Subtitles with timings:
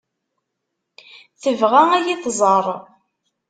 [1.41, 2.65] Tebɣa ad yi-tẓeṛ.